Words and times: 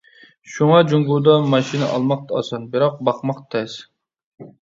شۇڭا 0.51 0.77
جۇڭگودا 0.93 1.35
ماشىنا 1.51 1.91
ئالماق 1.97 2.33
ئاسان، 2.39 2.65
بىراق 2.73 2.97
باقماق 3.11 3.43
تەس. 3.57 3.77